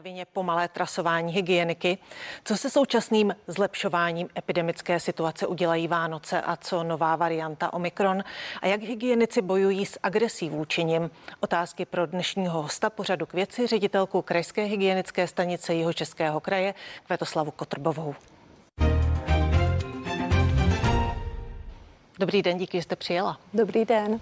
[0.00, 1.98] Vině pomalé trasování hygieniky.
[2.44, 8.24] Co se současným zlepšováním epidemické situace udělají Vánoce a co nová varianta Omikron?
[8.62, 11.10] A jak hygienici bojují s agresí vůči nim?
[11.40, 16.74] Otázky pro dnešního hosta pořadu k věci ředitelku Krajské hygienické stanice Jiho Českého kraje
[17.06, 18.14] Kvetoslavu Kotrbovou.
[22.18, 23.38] Dobrý den, díky, že jste přijela.
[23.54, 24.20] Dobrý den.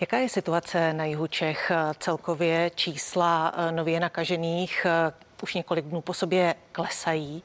[0.00, 1.72] Jaká je situace na jihu Čech?
[1.98, 7.42] Celkově čísla eh, nově nakažených eh, už několik dnů po sobě klesají.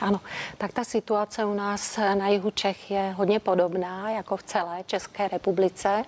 [0.00, 0.20] Ano,
[0.58, 5.28] tak ta situace u nás na jihu Čech je hodně podobná jako v celé České
[5.28, 6.04] republice.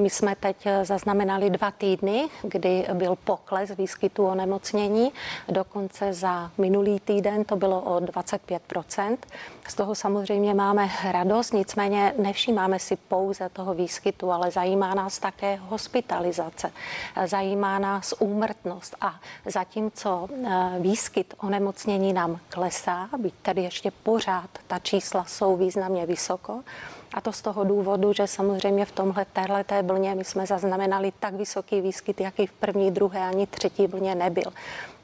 [0.00, 5.12] My jsme teď zaznamenali dva týdny, kdy byl pokles výskytu onemocnění.
[5.48, 9.16] Dokonce za minulý týden to bylo o 25%
[9.68, 15.56] Z toho samozřejmě máme radost, nicméně nevšímáme si pouze toho výskytu, ale zajímá nás také
[15.56, 16.72] hospitalizace,
[17.26, 24.78] zajímá nás úmrtnost a zatímco eh, výskyt onemocnění nám klesá, byť tady ještě pořád ta
[24.78, 26.60] čísla jsou významně vysoko,
[27.14, 31.34] a to z toho důvodu, že samozřejmě v tomhle téhleté vlně my jsme zaznamenali tak
[31.34, 34.52] vysoký výskyt, jaký v první, druhé ani třetí vlně nebyl.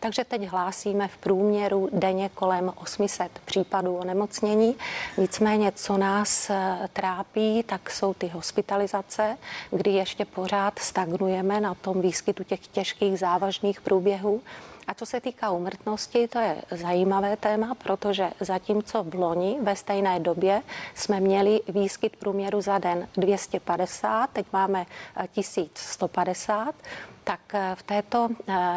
[0.05, 4.75] Takže teď hlásíme v průměru denně kolem 800 případů onemocnění.
[5.19, 9.37] Nicméně, co nás eh, trápí, tak jsou ty hospitalizace,
[9.71, 14.41] kdy ještě pořád stagnujeme na tom výskytu těch těžkých závažných průběhů.
[14.87, 20.21] A co se týká umrtnosti, to je zajímavé téma, protože zatímco v loni ve stejné
[20.21, 20.63] době
[20.95, 24.87] jsme měli výskyt průměru za den 250, teď máme
[25.33, 28.29] 1150, eh, tak eh, v této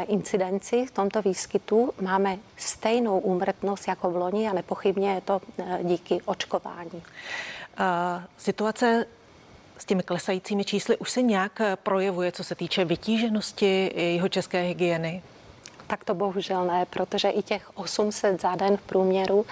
[0.08, 5.42] incidenci, v tomto výskytu máme stejnou úmrtnost jako v loni a nepochybně je to
[5.84, 7.04] díky očkování.
[8.38, 9.06] Situace
[9.78, 15.23] s těmi klesajícími čísly už se nějak projevuje, co se týče vytíženosti jeho české hygieny?
[15.88, 19.45] Tak to bohužel ne, protože i těch 800 za den v průměru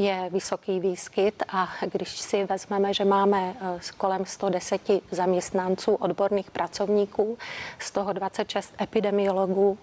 [0.00, 4.80] je vysoký výskyt a když si vezmeme, že máme eh, kolem 110
[5.10, 7.38] zaměstnanců, odborných pracovníků,
[7.78, 9.78] z toho 26 epidemiologů,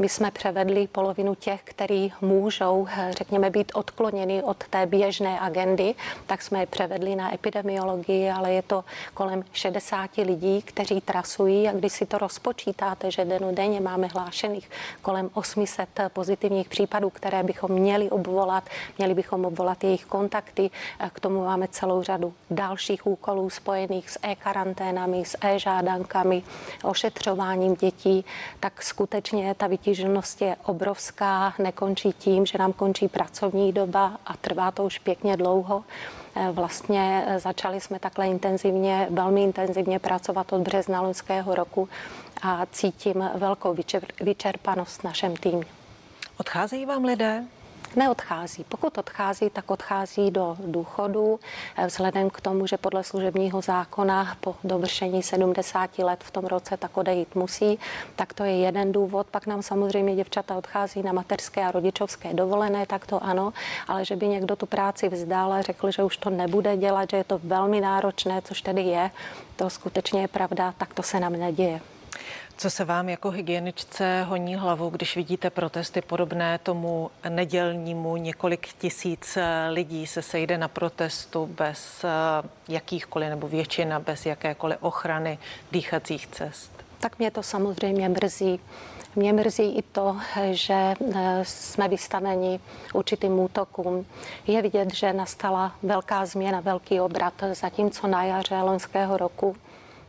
[0.00, 5.94] my jsme převedli polovinu těch, kteří můžou, eh, řekněme, být odkloněni od té běžné agendy,
[6.26, 11.68] tak jsme je převedli na epidemiologii, ale je to kolem 60 lidí, kteří trasují.
[11.68, 14.70] A když si to rozpočítáte, že denně máme hlášených
[15.02, 18.64] kolem 800 pozitivních případů, které bychom měli obvolat,
[18.98, 24.18] měli bychom obvolat jejich kontakty, eh, k tomu máme celou řadu dalších úkolů spojených s
[24.22, 26.42] e-karanténami, s e-žádankami,
[26.84, 28.24] ošetřováním dětí,
[28.60, 34.70] tak skutečně ta vytíženost je obrovská, nekončí tím, že nám končí pracovní doba a trvá
[34.70, 35.84] to už pěkně dlouho.
[36.34, 41.88] Eh, vlastně eh, začali jsme takhle intenzivně, velmi intenzivně pracovat od března loňského roku
[42.42, 43.76] a cítím velkou
[44.20, 45.62] vyčerpanost v našem týmu.
[46.40, 47.44] Odcházejí vám lidé?
[47.96, 48.64] Neodchází.
[48.68, 51.40] Pokud odchází, tak odchází do důchodu
[51.76, 56.76] eh, vzhledem k tomu, že podle služebního zákona po dovršení 70 let v tom roce
[56.76, 57.78] tak odejít musí.
[58.16, 59.26] Tak to je jeden důvod.
[59.30, 63.52] Pak nám samozřejmě děvčata odchází na mateřské a rodičovské dovolené, tak to ano,
[63.88, 67.16] ale že by někdo tu práci vzdal a řekl, že už to nebude dělat, že
[67.16, 69.10] je to velmi náročné, což tedy je,
[69.56, 71.80] to skutečně je pravda, tak to se nám neděje.
[72.60, 78.16] Co se vám jako hygieničce honí hlavu, když vidíte protesty podobné tomu nedělnímu?
[78.16, 79.38] Několik tisíc
[79.70, 82.08] lidí se sejde na protestu bez eh,
[82.68, 85.38] jakýchkoliv nebo většina bez jakékoliv ochrany
[85.72, 86.72] dýchacích cest.
[86.98, 88.60] Tak mě to samozřejmě mrzí.
[89.16, 90.16] Mě mrzí i to,
[90.50, 92.60] že eh, jsme vystaveni
[92.92, 94.06] určitým útokům.
[94.46, 99.56] Je vidět, že nastala velká změna, velký obrat, zatímco na jaře loňského roku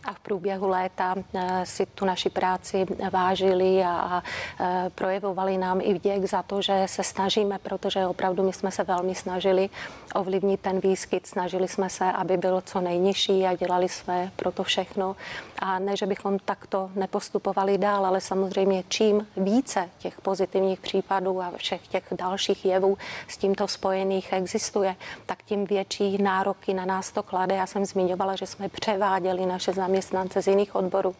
[0.06, 4.24] a v průběhu léta eh, si tu naši práci vážili a
[4.60, 8.84] eh, projevovali nám i vděk za to, že se snažíme, protože opravdu my jsme se
[8.84, 9.70] velmi snažili
[10.16, 14.64] ovlivnit ten výskyt, snažili jsme se, aby byl co nejnižší a dělali jsme pro to
[14.64, 15.16] všechno.
[15.60, 21.52] A ne, že bychom takto nepostupovali dál, ale samozřejmě čím více těch pozitivních případů a
[21.56, 22.97] všech těch dalších jevů
[23.28, 24.96] s tímto spojených existuje,
[25.26, 27.56] tak tím větší nároky na nás to klade.
[27.56, 31.16] Já jsem zmiňovala, že jsme převáděli naše zaměstnání zaměstnance z jiných odborů,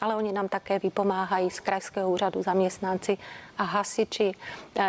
[0.00, 3.18] ale oni nám také vypomáhají z krajského úřadu zaměstnanci
[3.58, 4.32] a hasiči.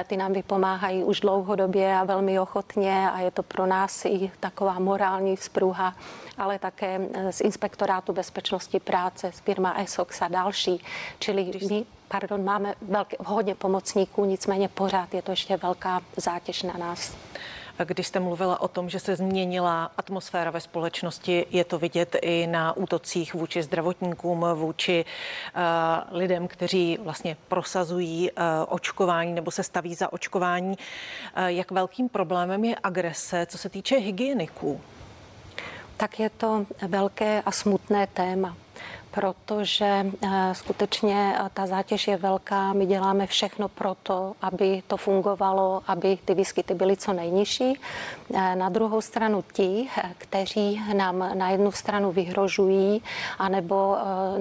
[0.08, 4.80] Ty nám vypomáhají už dlouhodobě a velmi ochotně a je to pro nás i taková
[4.80, 5.96] morální vzpruha,
[6.38, 10.84] ale také eh, z Inspektorátu bezpečnosti práce, z firma ESOX a další.
[11.20, 16.74] Čili my pardon, máme velké, hodně pomocníků, nicméně pořád je to ještě velká zátěž na
[16.78, 17.12] nás.
[17.84, 22.48] Když jste mluvila o tom, že se změnila atmosféra ve společnosti, je to vidět i
[22.48, 25.06] na útocích vůči zdravotníkům, vůči
[25.56, 30.78] uh, lidem, kteří vlastně prosazují uh, očkování nebo se staví za očkování.
[30.78, 34.82] Uh, jak velkým problémem je agrese, co se týče hygieniků?
[35.98, 38.56] Tak je to velké a smutné téma
[39.16, 42.74] protože eh, skutečně eh, ta zátěž je velká.
[42.74, 47.80] My děláme všechno pro to, aby to fungovalo, aby ty výskyty byly co nejnižší.
[48.34, 53.02] Eh, na druhou stranu ti, kteří nám na jednu stranu vyhrožují,
[53.40, 53.98] anebo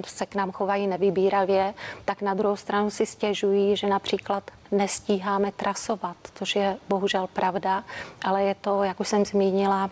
[0.06, 1.74] se k nám chovají nevybíravě,
[2.04, 7.84] tak na druhou stranu si stěžují, že například nestíháme trasovat, což je bohužel pravda,
[8.24, 9.90] ale je to, jak už jsem zmínila,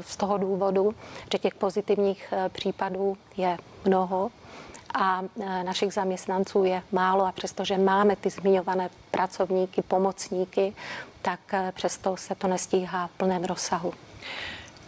[0.00, 0.94] z toho důvodu,
[1.32, 4.30] že těch pozitivních případů je mnoho
[4.94, 10.74] a e, našich zaměstnanců je málo a přestože máme ty zmiňované pracovníky, pomocníky,
[11.22, 11.40] tak
[11.72, 13.92] přesto se to nestíhá v plném rozsahu.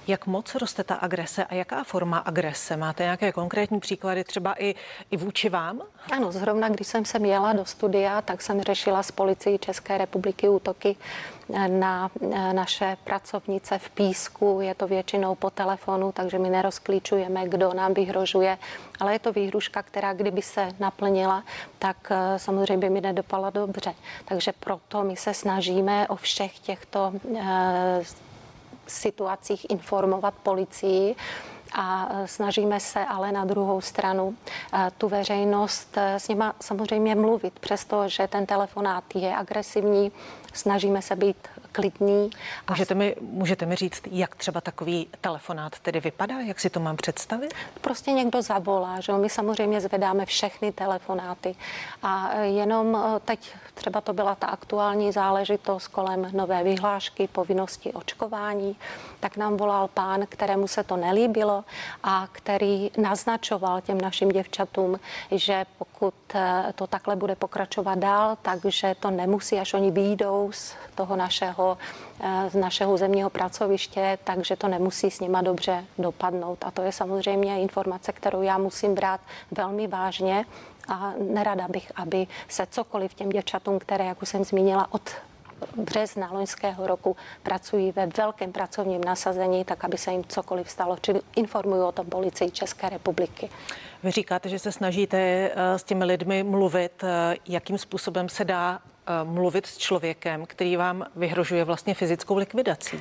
[0.08, 2.76] Jak moc roste ta agrese a jaká forma agrese?
[2.76, 4.74] Máte nějaké konkrétní příklady třeba i,
[5.10, 5.82] i vůči vám?
[6.12, 10.48] Ano, zrovna když jsem sem jela do studia, tak jsem řešila s policií České republiky
[10.48, 10.96] útoky
[11.54, 14.58] eh, na eh, naše pracovnice v Písku.
[14.60, 18.58] Je to většinou po telefonu, takže my nerozklíčujeme, kdo nám vyhrožuje,
[19.00, 21.44] ale je to výhruška, která kdyby se naplnila,
[21.78, 23.94] tak eh, samozřejmě by mi nedopala dobře.
[24.24, 27.12] Takže proto my se snažíme o všech těchto
[28.86, 31.14] situacích informovat policii
[31.76, 34.36] a e, snažíme se ale na druhou stranu
[34.74, 40.12] e, tu veřejnost e, s nima samozřejmě mluvit, přestože ten telefonát je agresivní,
[40.52, 41.36] snažíme se být
[41.72, 42.30] klidný.
[42.70, 46.40] Můžete mi, můžete mi říct, jak třeba takový telefonát tedy vypadá?
[46.40, 47.54] Jak si to mám představit?
[47.80, 51.54] Prostě někdo zavolá, že my samozřejmě zvedáme všechny telefonáty
[52.02, 58.76] a jenom teď třeba to byla ta aktuální záležitost kolem nové vyhlášky, povinnosti očkování,
[59.20, 61.64] tak nám volal pán, kterému se to nelíbilo
[62.02, 68.94] a který naznačoval těm našim děvčatům, že pokud eh, to takhle bude pokračovat dál, takže
[69.00, 71.78] to nemusí, až oni výjdou z toho našeho,
[72.20, 76.58] eh, z našeho zemního pracoviště, takže to nemusí s nima dobře dopadnout.
[76.64, 79.20] A to je samozřejmě informace, kterou já musím brát
[79.50, 80.44] velmi vážně
[80.88, 85.10] a nerada bych, aby se cokoliv těm děvčatům, které, jak už jsem zmínila, od
[85.76, 90.96] března loňského roku pracují ve velkém pracovním nasazení, tak aby se jim cokoliv stalo.
[91.00, 93.50] Čili informují o tom policii České republiky.
[94.02, 98.78] Vy říkáte, že se snažíte eh, s těmi lidmi mluvit, eh, jakým způsobem se dá
[98.78, 103.00] eh, mluvit s člověkem, který vám vyhrožuje vlastně fyzickou likvidací.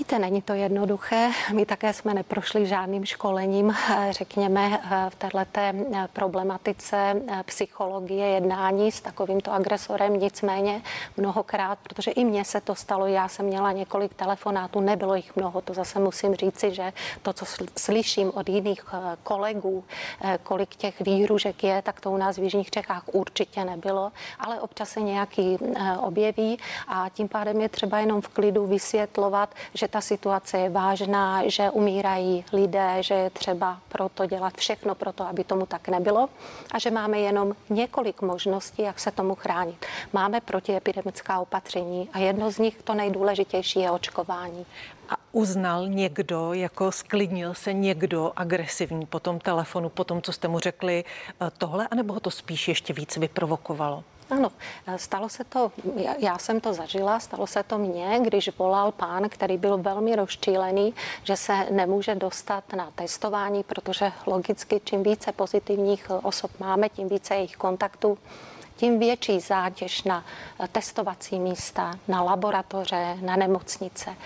[0.00, 1.30] Víte, není to jednoduché.
[1.52, 5.74] My také jsme neprošli žádným školením, eh, řekněme, eh, v této eh,
[6.12, 10.20] problematice psychologie jednání s takovýmto agresorem.
[10.20, 10.82] Nicméně
[11.16, 15.60] mnohokrát, protože i mně se to stalo, já jsem měla několik telefonátů, nebylo jich mnoho,
[15.60, 16.92] to zase musím říci, že
[17.22, 17.44] to, co
[17.76, 18.84] slyším od jiných
[19.22, 19.84] kolegů,
[20.42, 24.88] kolik těch výhružek je, tak to u nás v Jižních Čechách určitě nebylo, ale občas
[24.88, 25.58] se nějaký
[25.98, 26.58] objeví
[26.88, 31.70] a tím pádem je třeba jenom v klidu vysvětlovat, že ta situace je vážná, že
[31.70, 36.28] umírají lidé, že je třeba proto dělat všechno pro to, aby tomu tak nebylo
[36.72, 39.86] a že máme jenom několik možností, jak se tomu chránit.
[40.12, 44.66] Máme protiepidemická opatření a jedno z nich, to nejdůležitější, je očkování.
[45.08, 50.48] A uznal někdo, jako sklidnil se někdo agresivní po tom telefonu, po tom, co jste
[50.48, 54.04] mu řekli eh, tohle, anebo ho to spíš ještě víc vyprovokovalo?
[54.30, 54.52] Ano,
[54.96, 55.72] stalo se to,
[56.18, 60.94] já jsem to zažila, stalo se to mně, když volal pán, který byl velmi rozčílený,
[61.24, 67.34] že se nemůže dostat na testování, protože logicky čím více pozitivních osob máme, tím více
[67.34, 68.18] jejich kontaktů,
[68.76, 70.24] tím větší zátěž na
[70.72, 74.16] testovací místa, na laboratoře, na nemocnice.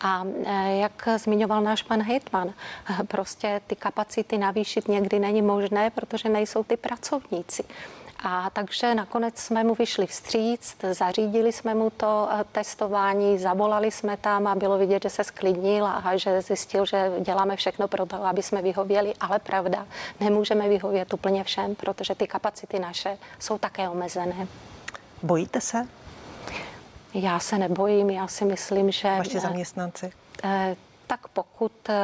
[0.00, 2.54] A e, jak zmiňoval náš pan hejtman,
[3.08, 7.64] prostě ty kapacity navýšit někdy není možné, protože nejsou ty pracovníci.
[8.24, 14.16] A takže nakonec jsme mu vyšli vstříc, zařídili jsme mu to eh, testování, zavolali jsme
[14.16, 18.24] tam a bylo vidět, že se sklidnil a že zjistil, že děláme všechno pro to,
[18.24, 19.86] aby jsme vyhověli, ale pravda,
[20.20, 24.46] nemůžeme vyhovět úplně všem, protože ty kapacity naše jsou také omezené.
[25.22, 25.86] Bojíte se?
[27.14, 29.08] Já se nebojím, já si myslím, že...
[29.08, 30.12] Vaši zaměstnanci?
[30.44, 30.76] Eh,
[31.06, 31.94] tak pokud eh,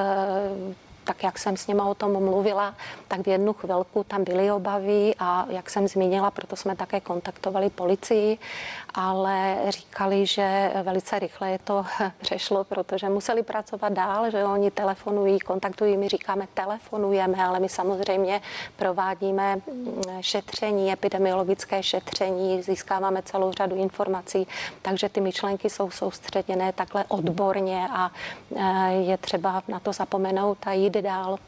[1.08, 2.74] tak jak jsem s nimi o tom mluvila,
[3.08, 7.70] tak v jednu chvilku tam byly obavy a jak jsem zmínila, proto jsme také kontaktovali
[7.70, 8.38] policii,
[8.94, 11.84] ale říkali, že velice rychle je to
[12.20, 18.40] přešlo, protože museli pracovat dál, že oni telefonují, kontaktují, my říkáme telefonujeme, ale my samozřejmě
[18.76, 24.46] provádíme mm, šetření, epidemiologické šetření, získáváme celou řadu informací,
[24.82, 28.10] takže ty myšlenky jsou soustředěné takhle odborně a
[28.56, 31.38] e, je třeba na to zapomenout a jít dál.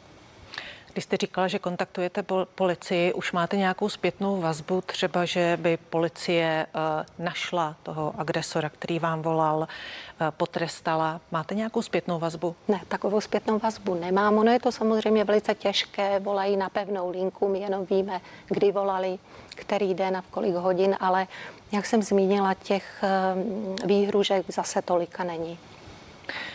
[0.92, 6.66] Když jste říkala, že kontaktujete policii, už máte nějakou zpětnou vazbu, třeba, že by policie
[6.66, 11.20] eh, našla toho agresora, který vám volal, eh, potrestala.
[11.30, 12.56] Máte nějakou zpětnou vazbu?
[12.68, 14.38] Ne, takovou zpětnou vazbu nemám.
[14.38, 19.18] Ono je to samozřejmě velice těžké, volají na pevnou linku, my jenom víme, kdy volali,
[19.48, 21.26] který den a v kolik hodin, ale
[21.72, 25.58] jak jsem zmínila, těch eh, výhružek zase tolika není.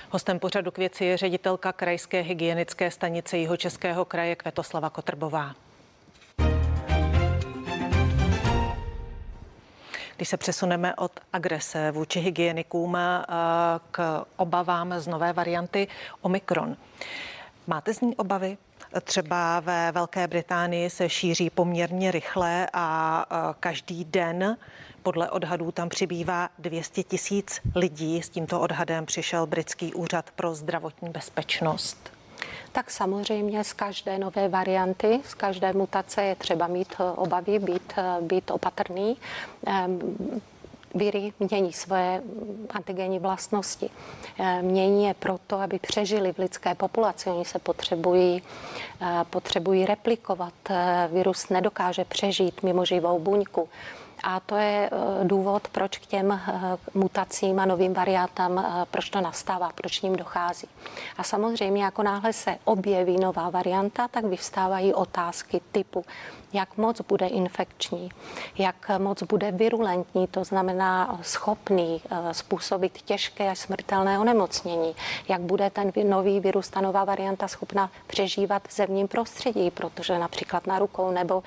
[0.10, 5.56] Hostem pořadu k věci je ředitelka krajské hygienické stanice Jihočeského kraje Kvetoslava Kotrbová.
[10.16, 13.28] Když se přesuneme od agrese vůči hygienikům eh,
[13.92, 15.88] k obavám z nové varianty
[16.22, 16.78] Omikron.
[17.68, 18.58] Máte z ní obavy?
[19.04, 24.58] Třeba ve Velké Británii se šíří poměrně rychle a každý den
[25.04, 28.22] podle odhadů tam přibývá 200 tisíc lidí.
[28.22, 32.12] S tímto odhadem přišel britský úřad pro zdravotní bezpečnost.
[32.72, 37.94] Tak samozřejmě z každé nové varianty, z každé mutace je třeba mít eh, obavy, být,
[37.98, 39.18] eh, být opatrný.
[40.96, 42.22] Viry mění svoje
[42.70, 43.90] antigenní vlastnosti.
[44.38, 47.30] Ehm, mění je proto, aby přežili v lidské populaci.
[47.30, 48.42] Oni se potřebují,
[49.02, 50.54] eh, potřebují replikovat.
[51.12, 53.70] Virus nedokáže přežít mimo živou buňku.
[54.26, 59.10] A to je eh, důvod, proč k těm eh, mutacím a novým variantám, eh, proč
[59.10, 60.68] to nastává, proč ním dochází.
[61.18, 66.06] A samozřejmě, jako náhle se objeví nová varianta, tak vyvstávají otázky typu,
[66.54, 68.10] jak moc bude infekční,
[68.58, 72.02] jak moc bude virulentní, to znamená schopný
[72.32, 74.96] způsobit těžké a smrtelné onemocnění,
[75.28, 80.68] jak bude ten nový virus, ta nová varianta schopna přežívat v zemním prostředí, protože například
[80.68, 81.44] na rukou nebo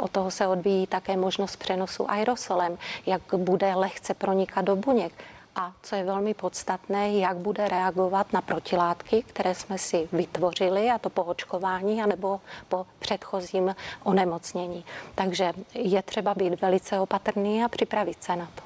[0.00, 5.12] od toho se odvíjí také možnost přenosu aerosolem, jak bude lehce pronikat do buněk
[5.56, 10.98] a co je velmi podstatné, jak bude reagovat na protilátky, které jsme si vytvořili, a
[10.98, 14.84] to po očkování anebo po předchozím onemocnění.
[15.14, 18.62] Takže je třeba být velice opatrný a připravit se na to.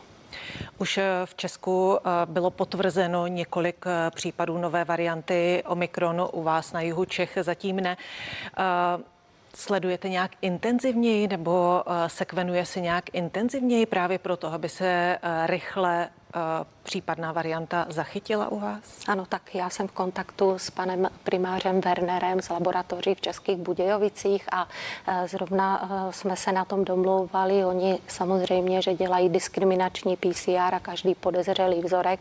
[0.78, 6.72] Už eh, v Česku eh, bylo potvrzeno několik eh, případů nové varianty Omikronu, u vás
[6.72, 7.96] na jihu Čech zatím ne
[9.58, 16.08] sledujete nějak intenzivněji nebo sekvenuje se nějak intenzivněji právě proto, aby se rychle
[16.88, 18.80] případná varianta zachytila u vás?
[19.08, 24.48] Ano, tak já jsem v kontaktu s panem primářem Wernerem z laboratoří v Českých Budějovicích
[24.52, 24.68] a
[25.06, 27.64] e, zrovna e, jsme se na tom domlouvali.
[27.64, 32.20] Oni samozřejmě, že dělají diskriminační PCR a každý podezřelý vzorek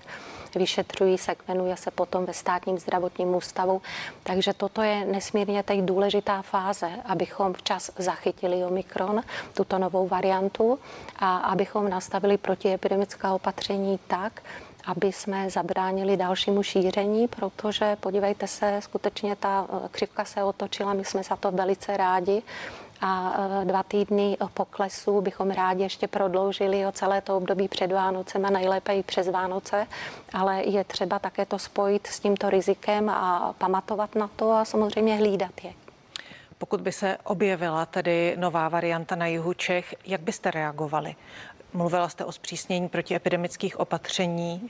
[0.56, 3.82] vyšetřují, sekvenuje se potom ve státním zdravotním ústavu.
[4.24, 9.22] Takže toto je nesmírně teď důležitá fáze, abychom včas zachytili Omikron,
[9.54, 10.80] tuto novou variantu
[11.20, 14.42] a abychom nastavili protiepidemická opatření tak,
[14.88, 21.06] aby jsme zabránili dalšímu šíření, protože podívejte se, skutečně ta eh, křivka se otočila, my
[21.06, 22.42] jsme za to velice rádi
[23.02, 28.46] a eh, dva týdny poklesu bychom rádi ještě prodloužili o celé to období před Vánocem
[28.46, 29.88] a nejlépe i přes Vánoce,
[30.34, 35.16] ale je třeba také to spojit s tímto rizikem a pamatovat na to a samozřejmě
[35.16, 35.74] hlídat je.
[36.58, 41.16] Pokud by se objevila tedy nová varianta na jihu Čech, jak byste reagovali?
[41.74, 44.70] Mluvila jste o zpřísnění protiepidemických opatření.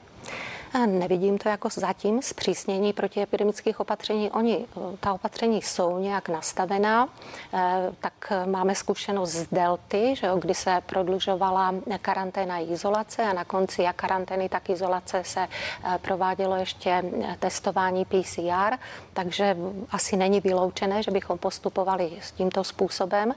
[0.86, 4.32] Nevidím to jako zatím zpřísnění protiepidemických opatření.
[4.32, 4.66] Oni,
[5.00, 7.10] ta opatření jsou nějak nastavená,
[7.54, 13.46] eh, tak máme zkušenost z delty, že kdy se prodlužovala karanténa a izolace a na
[13.46, 17.04] konci jak karantény, tak izolace se eh, provádělo ještě
[17.40, 18.78] testování PCR,
[19.14, 19.58] takže
[19.92, 23.34] asi není vyloučené, že bychom postupovali s tímto způsobem.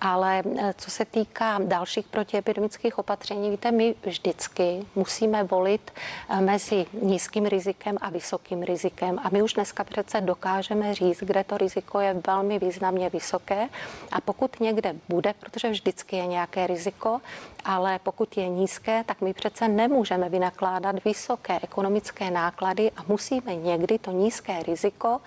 [0.00, 5.90] Ale eh, co se týká dalších protiepidemických opatření, víte, my vždycky musíme volit
[6.28, 6.40] eh,
[6.78, 9.18] mezi nízkým rizikem a vysokým rizikem.
[9.22, 13.68] A my už dneska přece dokážeme říct, kde to riziko je velmi významně vysoké.
[14.12, 17.20] A pokud někde bude, protože vždycky je nějaké riziko,
[17.64, 23.98] ale pokud je nízké, tak my přece nemůžeme vynakládat vysoké ekonomické náklady a musíme někdy
[23.98, 25.20] to nízké riziko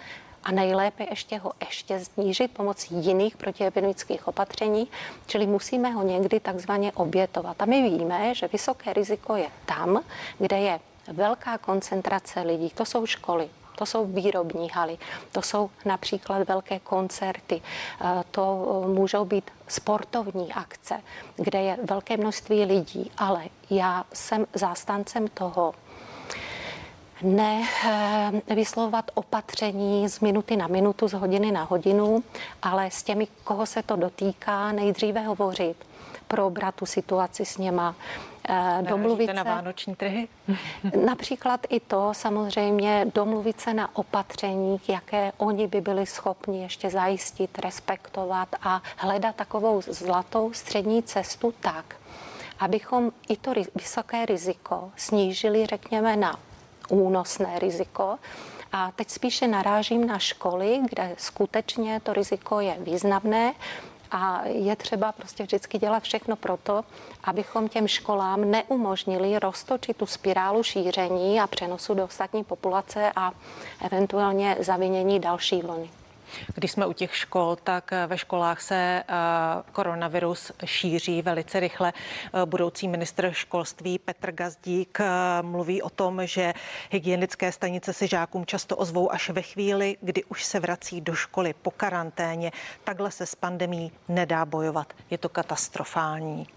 [0.43, 4.87] a nejlépe ještě ho ještě snížit pomocí jiných protiepidemických opatření,
[5.27, 7.61] čili musíme ho někdy takzvaně obětovat.
[7.61, 10.03] A my víme, že vysoké riziko je tam,
[10.39, 14.97] kde je velká koncentrace lidí, to jsou školy, To jsou výrobní haly,
[15.31, 18.43] to jsou například velké koncerty, eh, to
[18.87, 21.01] můžou být sportovní akce,
[21.35, 25.73] kde je velké množství lidí, ale já jsem zástancem toho,
[27.21, 32.23] ne eh, vyslovovat opatření z minuty na minutu, z hodiny na hodinu,
[32.61, 35.77] ale s těmi, koho se to dotýká, nejdříve hovořit,
[36.31, 37.95] probrat tu situaci s něma,
[38.49, 39.33] eh, domluvit se.
[39.33, 40.27] na vánoční trhy?
[41.05, 47.59] Například i to samozřejmě domluvit se na opatřeních, jaké oni by byli schopni ještě zajistit,
[47.59, 51.95] respektovat a hledat takovou zlatou střední cestu tak,
[52.59, 56.39] abychom i to vysoké riziko snížili, řekněme, na
[56.89, 58.17] únosné riziko.
[58.71, 63.53] A teď spíše narážím na školy, kde skutečně to riziko je významné
[64.11, 66.83] a je třeba prostě vždycky dělat všechno proto,
[67.23, 73.31] abychom těm školám neumožnili roztočit tu spirálu šíření a přenosu do ostatní populace a
[73.81, 75.89] eventuálně zavinění další vlny.
[76.55, 79.13] Když jsme u těch škol, tak eh, ve školách se eh,
[79.71, 81.93] koronavirus šíří velice rychle.
[81.93, 84.99] Eh, budoucí ministr školství Petr Gazdík
[85.41, 86.53] mluví o tom, že
[86.89, 91.53] hygienické stanice se žákům často ozvou až ve chvíli, kdy už se vrací do školy
[91.61, 92.51] po karanténě.
[92.83, 94.93] Takhle se s pandemí nedá bojovat.
[95.09, 96.47] Je to katastrofální.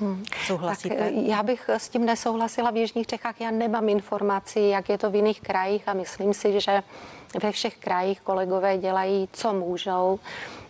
[0.00, 0.24] Hmm.
[0.46, 0.96] Souhlasíte?
[0.96, 3.40] Tak já bych s tím nesouhlasila v Jižních Čechách.
[3.40, 6.82] Já nemám informací, jak je to v jiných krajích a myslím si, že
[7.42, 10.20] ve všech krajích kolegové dělají, co můžou.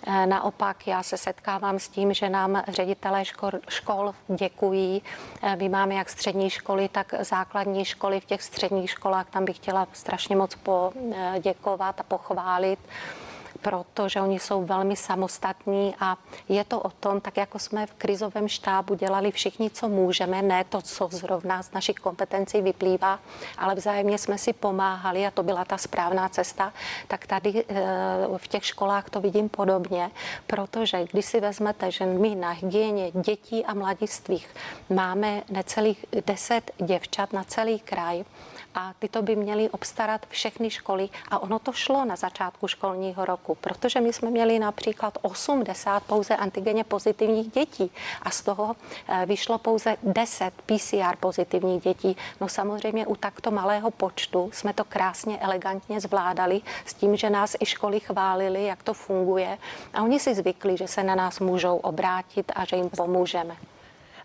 [0.07, 5.03] E, naopak já se setkávám s tím, že nám ředitelé škol, škol děkují.
[5.57, 8.21] My máme jak střední školy, tak základní školy.
[8.21, 12.79] V těch středních školách tam bych chtěla strašně moc poděkovat a pochválit
[13.63, 16.17] protože oni jsou velmi samostatní a
[16.49, 20.65] je to o tom, tak jako jsme v krizovém štábu dělali všichni, co můžeme, ne
[20.65, 23.21] to, co zrovna z našich kompetencí vyplývá,
[23.59, 26.73] ale vzájemně jsme si pomáhali a to byla ta správná cesta,
[27.09, 27.75] tak tady eh,
[28.37, 30.11] v těch školách to vidím podobně,
[30.47, 34.49] protože když si vezmete, že my na hygieně dětí a mladistvých
[34.91, 38.25] máme necelých 10 děvčat na celý kraj,
[38.79, 43.55] a tyto by měly obstarat všechny školy a ono to šlo na začátku školního roku,
[43.55, 47.91] protože my jsme měli například 80 pouze antigeně pozitivních dětí
[48.23, 48.77] a z toho
[49.09, 52.17] eh, vyšlo pouze 10 PCR pozitivních dětí.
[52.41, 57.57] No samozřejmě u takto malého počtu jsme to krásně, elegantně zvládali s tím, že nás
[57.61, 59.59] i školy chválili, jak to funguje
[59.95, 63.57] a oni si zvykli, že se na nás můžou obrátit a že jim pomůžeme.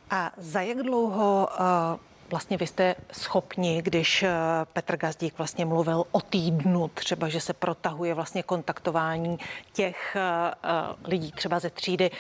[0.10, 4.32] A za jak dlouho uh vlastně vy jste schopni, když eh,
[4.74, 9.40] Petr Gazdík vlastně mluvil o týdnu, třeba, že se protahuje vlastně kontaktování
[9.74, 10.22] těch eh,
[10.64, 12.12] eh, lidí třeba ze třídy.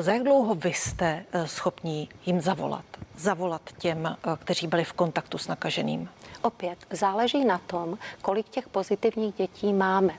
[0.00, 2.84] Za jak dlouho vy jste schopni jim zavolat?
[3.16, 6.08] Zavolat těm, kteří byli v kontaktu s nakaženým?
[6.42, 10.14] Opět záleží na tom, kolik těch pozitivních dětí máme.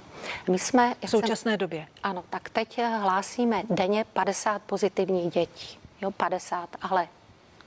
[0.49, 1.87] My jsme v současné jsem, době.
[2.03, 5.77] Ano, tak teď hlásíme denně 50 pozitivních dětí.
[6.01, 7.07] Jo, 50, ale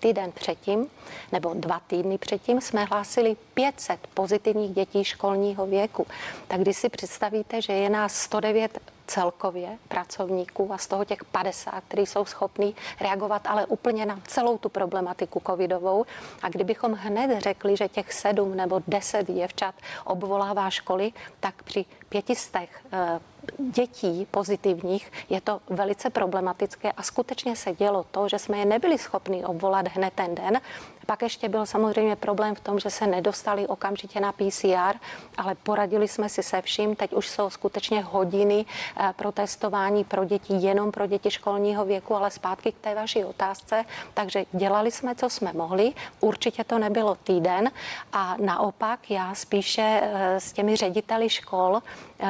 [0.05, 0.87] týden předtím
[1.33, 6.07] nebo dva týdny předtím jsme hlásili 500 pozitivních dětí školního věku.
[6.49, 11.85] Tak když si představíte, že je nás 109 celkově pracovníků a z toho těch 50,
[11.89, 16.05] kteří jsou schopní reagovat ale úplně na celou tu problematiku covidovou.
[16.43, 22.85] A kdybychom hned řekli, že těch sedm nebo deset děvčat obvolává školy, tak při pětistech
[22.93, 23.21] eh,
[23.59, 28.99] dětí pozitivních je to velice problematické a skutečně se dělo to, že jsme je nebyli
[28.99, 30.61] schopni obvolat hned ten den.
[31.07, 34.99] Pak ještě byl samozřejmě problém v tom, že se nedostali okamžitě na PCR,
[35.37, 36.97] ale poradili jsme si se vším.
[36.97, 38.65] Teď už jsou skutečně hodiny
[38.97, 43.25] eh, pro testování pro děti, jenom pro děti školního věku, ale zpátky k té vaší
[43.25, 43.85] otázce.
[44.15, 45.93] Takže dělali jsme, co jsme mohli.
[46.21, 47.71] Určitě to nebylo týden
[48.13, 51.83] a naopak já spíše eh, s těmi řediteli škol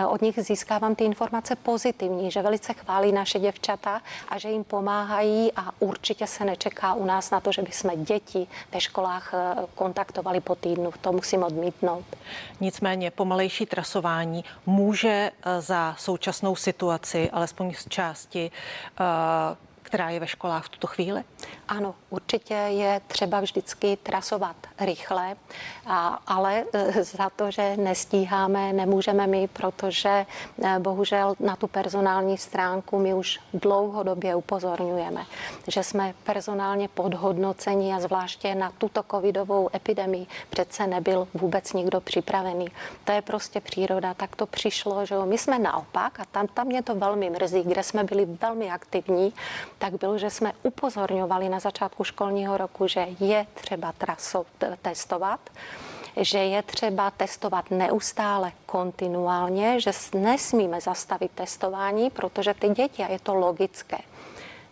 [0.08, 5.52] od nich získávám ty informace pozitivní, že velice chválí naše děvčata a že jim pomáhají
[5.56, 10.40] a určitě se nečeká u nás na to, že bychom děti ve školách eh, kontaktovali
[10.40, 10.92] po týdnu.
[11.00, 12.04] To musím odmítnout.
[12.60, 18.50] Nicméně pomalejší trasování může eh, za současnou situaci, alespoň z části,
[19.84, 21.24] která je ve školách v tuto chvíli?
[21.68, 25.36] Ano, určitě je třeba vždycky trasovat rychle,
[25.86, 30.08] a, ale e, za to, že nestíháme, nemůžeme my, protože
[30.62, 35.24] e, bohužel na tu personální stránku my už dlouhodobě upozorňujeme,
[35.68, 42.66] že jsme personálně podhodnoceni a zvláště na tuto covidovou epidemii přece nebyl vůbec nikdo připravený.
[43.04, 46.82] To je prostě příroda, tak to přišlo, že my jsme naopak a tam, tam mě
[46.82, 49.32] to velmi mrzí, kde jsme byli velmi aktivní,
[49.78, 54.46] tak bylo, že jsme upozorňovali na začátku školního roku, že je třeba trasu
[54.82, 55.40] testovat
[56.16, 63.18] že je třeba testovat neustále kontinuálně, že nesmíme zastavit testování, protože ty děti, a je
[63.18, 63.98] to logické,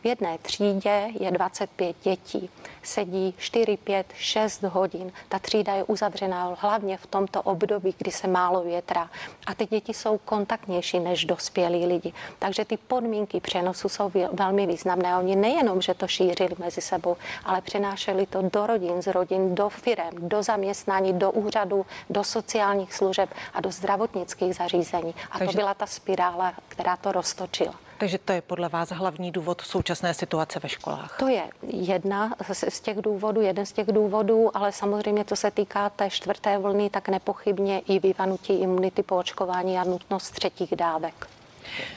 [0.02, 2.50] v jedné třídě je 25 dětí,
[2.82, 5.12] sedí 4, 5, 6 hodin.
[5.28, 9.10] Ta třída je uzavřená hlavně v tomto období, kdy se málo větrá.
[9.46, 12.12] A ty děti jsou kontaktnější než dospělí lidi.
[12.38, 15.16] Takže ty podmínky přenosu jsou velmi významné.
[15.18, 19.68] Oni nejenom, že to šířili mezi sebou, ale přenášeli to do rodin, z rodin do
[19.68, 25.14] firem, do zaměstnání, do úřadu, do sociálních služeb a do zdravotnických zařízení.
[25.30, 25.52] A Takže...
[25.52, 27.74] to byla ta spirála, která to roztočila.
[28.02, 31.16] Takže to je podle vás hlavní důvod současné situace ve školách?
[31.18, 32.34] To je jedna
[32.68, 36.90] z těch důvodů, jeden z těch důvodů, ale samozřejmě, co se týká té čtvrté vlny,
[36.90, 41.28] tak nepochybně i vyvanutí imunity po očkování a nutnost třetích dávek.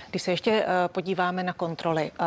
[0.09, 2.25] Když se ještě eh, podíváme na kontroly, eh,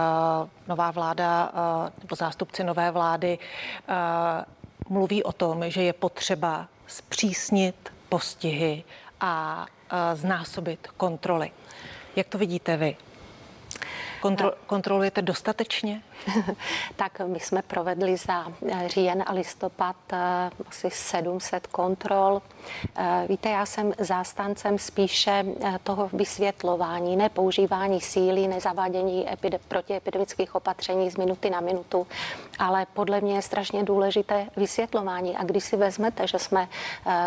[0.69, 3.39] nová vláda eh, nebo zástupci nové vlády
[4.89, 8.85] mluví o tom, že je potřeba zpřísnit postihy
[9.21, 9.67] a
[10.15, 11.51] znásobit kontroly.
[12.17, 12.97] Jak to vidíte vy?
[14.21, 16.03] Kontro, kontrolujete dostatečně?
[16.97, 22.43] tak my jsme provedli za eh, říjen a listopad eh, asi 700 kontrol.
[22.97, 25.45] Eh, víte, já jsem zástancem spíše
[25.83, 32.07] toho vysvětlování, ne používání síly, nezavádění epide- protiepidemických opatření z minuty na minutu,
[32.59, 35.37] ale podle mě je strašně důležité vysvětlování.
[35.37, 36.69] A když si vezmete, že jsme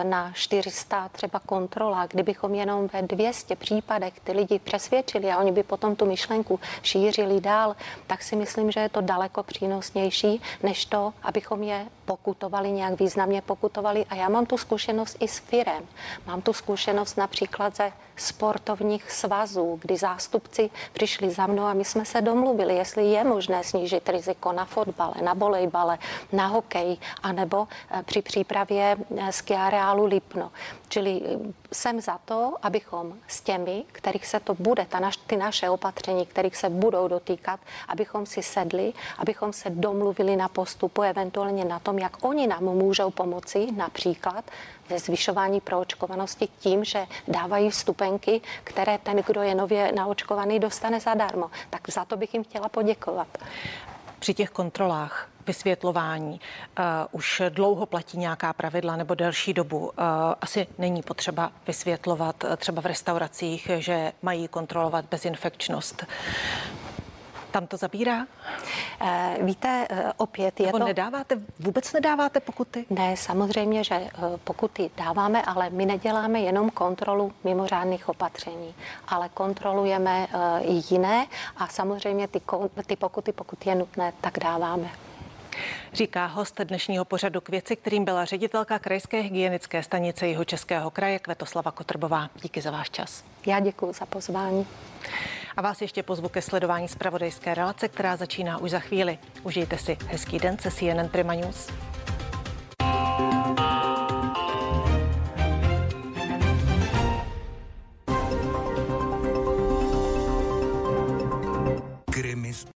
[0.03, 5.63] na 400 třeba kontrolách, kdybychom jenom ve 200 případech ty lidi přesvědčili a oni by
[5.63, 7.75] potom tu myšlenku šířili dál,
[8.07, 13.41] tak si myslím, že je to daleko přínosnější, než to, abychom je pokutovali, nějak významně
[13.41, 14.05] pokutovali.
[14.09, 15.83] A já mám tu zkušenost i s firem.
[16.25, 22.05] Mám tu zkušenost například ze sportovních svazů, kdy zástupci přišli za mnou a my jsme
[22.05, 25.97] se domluvili, jestli je možné snížit riziko na fotbale, na volejbale,
[26.31, 30.51] na hokej, anebo eh, při přípravě eh, skiareálu Lipno.
[30.89, 31.37] Čili eh,
[31.71, 36.25] jsem za to, abychom s těmi, kterých se to bude, ta naš, ty naše opatření,
[36.25, 38.70] kterých se budou dotýkat, abychom si sedli,
[39.17, 44.45] abychom se domluvili na postupu, eventuálně na tom, jak oni nám můžou pomoci, například
[44.89, 51.51] ve zvyšování proočkovanosti tím, že dávají vstupenky, které ten, kdo je nově naočkovaný, dostane zadarmo.
[51.69, 53.27] Tak za to bych jim chtěla poděkovat.
[54.19, 56.31] Při těch kontrolách vysvětlování
[56.79, 59.79] uh, už dlouho platí nějaká pravidla nebo delší dobu.
[59.79, 59.91] Uh,
[60.41, 66.05] asi není potřeba vysvětlovat uh, třeba v restauracích, že mají kontrolovat bezinfekčnost.
[67.51, 68.25] Tam to zabírá?
[69.01, 70.85] Eh, víte, eh, opět je Nebo to...
[70.85, 72.85] nedáváte, vůbec nedáváte pokuty?
[72.89, 74.09] Ne, samozřejmě, že eh,
[74.43, 78.75] pokuty dáváme, ale my neděláme jenom kontrolu mimořádných opatření,
[79.07, 80.27] ale kontrolujeme
[80.61, 82.41] i jiné a samozřejmě ty,
[82.87, 84.89] ty pokuty, pokud je nutné, tak dáváme.
[85.93, 91.19] Říká host dnešního pořadu k věci, kterým byla ředitelka krajské hygienické stanice jeho českého kraje
[91.19, 92.29] Kvetoslava Kotrbová.
[92.41, 93.23] Díky za váš čas.
[93.45, 94.67] Já děkuji za pozvání.
[95.57, 99.17] A vás ještě pozvu ke sledování zpravodajské relace, která začíná už za chvíli.
[99.43, 101.69] Užijte si hezký den se CNN Prima News.